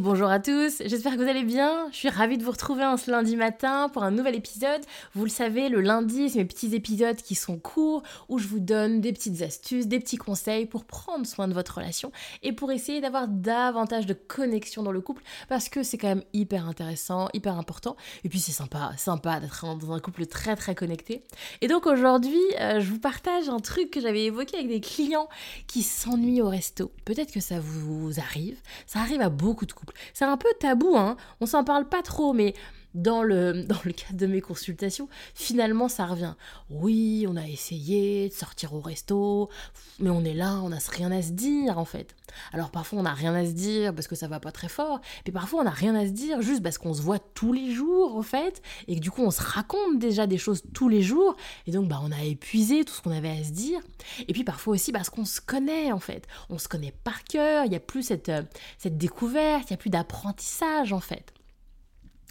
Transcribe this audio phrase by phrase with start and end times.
[0.00, 1.86] Bonjour à tous, j'espère que vous allez bien.
[1.92, 4.80] Je suis ravie de vous retrouver en ce lundi matin pour un nouvel épisode.
[5.14, 8.58] Vous le savez, le lundi, c'est mes petits épisodes qui sont courts où je vous
[8.58, 12.10] donne des petites astuces, des petits conseils pour prendre soin de votre relation
[12.42, 16.24] et pour essayer d'avoir davantage de connexion dans le couple parce que c'est quand même
[16.32, 17.96] hyper intéressant, hyper important.
[18.24, 21.22] Et puis c'est sympa, sympa d'être dans un couple très très connecté.
[21.60, 25.28] Et donc aujourd'hui, euh, je vous partage un truc que j'avais évoqué avec des clients
[25.68, 26.90] qui s'ennuient au resto.
[27.04, 30.96] Peut-être que ça vous arrive, ça arrive à beaucoup de couples c'est un peu tabou,
[30.96, 31.16] hein.
[31.40, 32.54] On s'en parle pas trop, mais
[32.94, 36.34] dans le, dans le cadre de mes consultations, finalement ça revient.
[36.70, 39.50] Oui, on a essayé de sortir au resto,
[39.98, 42.14] mais on est là, on n'a rien à se dire en fait.
[42.52, 45.00] Alors parfois on n'a rien à se dire parce que ça va pas très fort,
[45.26, 47.72] mais parfois on n'a rien à se dire juste parce qu'on se voit tous les
[47.72, 51.02] jours en fait, et que du coup on se raconte déjà des choses tous les
[51.02, 53.80] jours, et donc bah on a épuisé tout ce qu'on avait à se dire.
[54.28, 57.64] Et puis parfois aussi parce qu'on se connaît en fait, on se connaît par cœur,
[57.64, 58.42] il n'y a plus cette, euh,
[58.78, 61.32] cette découverte, il n'y a plus d'apprentissage en fait.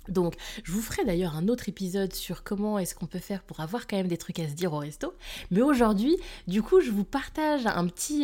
[0.09, 3.59] Donc, je vous ferai d'ailleurs un autre épisode sur comment est-ce qu'on peut faire pour
[3.59, 5.13] avoir quand même des trucs à se dire au resto.
[5.51, 8.23] Mais aujourd'hui, du coup, je vous partage un petit,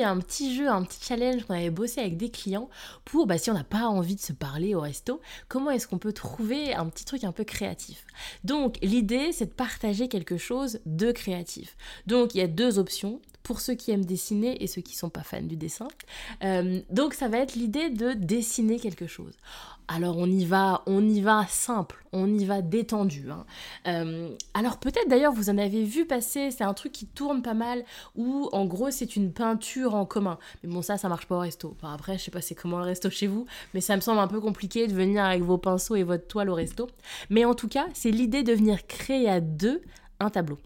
[0.56, 2.70] jeu, un petit challenge qu'on avait bossé avec des clients
[3.06, 6.00] pour, bah, si on n'a pas envie de se parler au resto, comment est-ce qu'on
[6.00, 8.06] peut trouver un petit truc un peu créatif.
[8.44, 11.78] Donc, l'idée, c'est de partager quelque chose de créatif.
[12.08, 15.10] Donc, il y a deux options pour ceux qui aiment dessiner et ceux qui sont
[15.10, 15.88] pas fans du dessin.
[16.44, 19.34] Euh, donc ça va être l'idée de dessiner quelque chose.
[19.88, 23.32] Alors on y va, on y va simple, on y va détendu.
[23.32, 23.46] Hein.
[23.88, 27.56] Euh, alors peut-être d'ailleurs vous en avez vu passer, c'est un truc qui tourne pas
[27.56, 27.84] mal,
[28.16, 30.38] où en gros c'est une peinture en commun.
[30.62, 31.76] Mais bon ça, ça marche pas au resto.
[31.82, 34.28] après je sais pas c'est comment le resto chez vous, mais ça me semble un
[34.28, 36.88] peu compliqué de venir avec vos pinceaux et votre toile au resto.
[37.32, 39.82] Mais en tout cas c'est l'idée de venir créer à deux
[40.20, 40.60] un tableau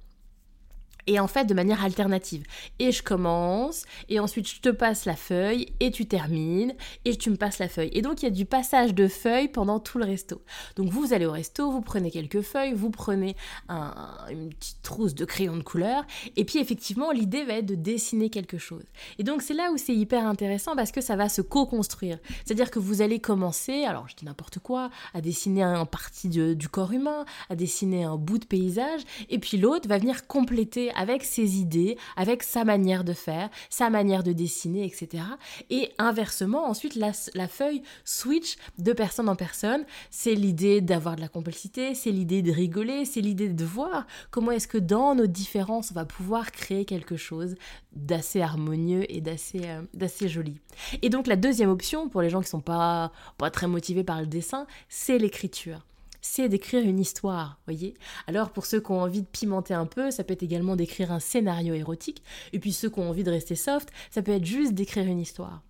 [1.07, 2.43] et en fait de manière alternative.
[2.79, 6.73] Et je commence, et ensuite je te passe la feuille, et tu termines,
[7.05, 7.89] et tu me passes la feuille.
[7.93, 10.41] Et donc il y a du passage de feuilles pendant tout le resto.
[10.75, 13.35] Donc vous allez au resto, vous prenez quelques feuilles, vous prenez
[13.69, 16.05] une petite trousse de crayons de couleur,
[16.35, 18.83] et puis effectivement l'idée va être de dessiner quelque chose.
[19.19, 22.19] Et donc c'est là où c'est hyper intéressant parce que ça va se co-construire.
[22.45, 26.69] C'est-à-dire que vous allez commencer, alors je dis n'importe quoi, à dessiner un partie du
[26.69, 31.23] corps humain, à dessiner un bout de paysage, et puis l'autre va venir compléter avec
[31.23, 35.23] ses idées, avec sa manière de faire, sa manière de dessiner, etc.
[35.69, 37.13] Et inversement, ensuite, la,
[37.47, 39.85] feuille switch de personne en personne.
[40.09, 44.51] C'est l'idée d'avoir de la complicité, c'est l'idée de rigoler, c'est l'idée de voir comment
[44.51, 47.55] est-ce que dans nos différences, on va pouvoir créer quelque chose
[47.93, 50.59] d'assez harmonieux et d'assez euh, joli.
[51.01, 53.11] Et donc la deuxième option, pour les gens qui sont pas
[53.51, 55.85] très motivés par le dessin, c'est l'écriture
[56.23, 57.93] c'est d'écrire une histoire, voyez
[58.27, 61.11] Alors pour ceux qui ont envie de pimenter un peu, ça peut être également d'écrire
[61.11, 62.23] un scénario érotique,
[62.53, 65.19] et puis ceux qui ont envie de rester soft, ça peut être juste d'écrire une
[65.19, 65.61] histoire.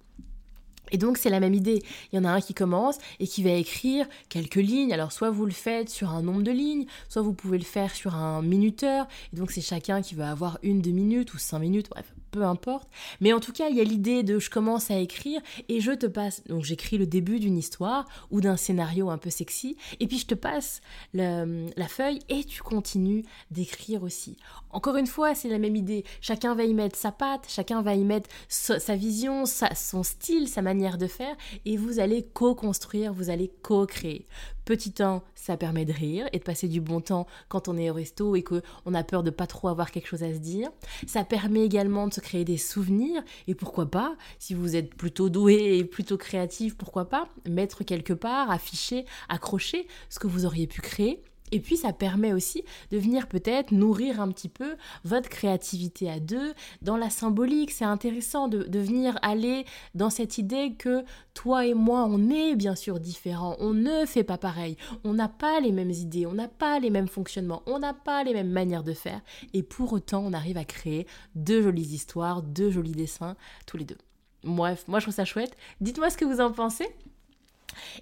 [0.91, 1.81] Et donc c'est la même idée.
[2.11, 4.93] Il y en a un qui commence et qui va écrire quelques lignes.
[4.93, 7.95] Alors soit vous le faites sur un nombre de lignes, soit vous pouvez le faire
[7.95, 9.07] sur un minuteur.
[9.33, 12.43] Et donc c'est chacun qui va avoir une, deux minutes ou cinq minutes, bref, peu
[12.43, 12.89] importe.
[13.21, 15.39] Mais en tout cas, il y a l'idée de je commence à écrire
[15.69, 16.43] et je te passe.
[16.49, 20.25] Donc j'écris le début d'une histoire ou d'un scénario un peu sexy, et puis je
[20.25, 20.81] te passe
[21.13, 24.37] la feuille et tu continues d'écrire aussi.
[24.71, 26.03] Encore une fois, c'est la même idée.
[26.19, 30.63] Chacun va y mettre sa patte, chacun va y mettre sa, vision, son style, sa
[30.63, 31.35] manière de faire,
[31.65, 34.25] et vous allez co-construire, vous allez co-créer.
[34.65, 37.89] Petit temps, ça permet de rire et de passer du bon temps quand on est
[37.89, 40.69] au resto et qu'on a peur de pas trop avoir quelque chose à se dire.
[41.05, 45.29] Ça permet également de se créer des souvenirs et pourquoi pas, si vous êtes plutôt
[45.29, 50.67] doué et plutôt créatif, pourquoi pas, mettre quelque part, afficher, accrocher ce que vous auriez
[50.67, 51.21] pu créer
[51.53, 56.19] et puis ça permet aussi de venir peut-être nourrir un petit peu votre créativité à
[56.19, 56.55] deux.
[56.81, 61.05] Dans la symbolique, c'est intéressant de, venir aller dans cette idée que
[61.35, 65.29] toi et moi, on est bien sûr différents, on ne fait pas pareil, on n'a
[65.29, 68.49] pas les mêmes idées, on n'a pas les mêmes fonctionnements, on n'a pas les mêmes
[68.49, 69.21] manières de faire.
[69.53, 71.05] Et pour autant, on arrive à créer
[71.35, 73.35] deux jolies histoires, deux jolis dessins,
[73.67, 73.97] tous les deux.
[74.43, 75.55] Bref, moi je trouve ça chouette.
[75.81, 76.87] Dites-moi ce que vous en pensez.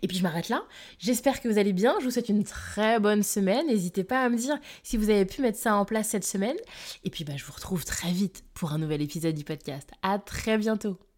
[0.02, 0.64] Et puis je m'arrête là.
[1.00, 1.96] J'espère que vous allez bien.
[2.00, 3.68] Je vous souhaite une très bonne semaine.
[3.68, 6.58] N'hésitez pas à me dire si vous avez pu mettre ça en place cette semaine.
[7.04, 9.90] Et puis bah, je vous retrouve très vite pour un nouvel épisode du podcast.
[10.02, 11.11] À très bientôt.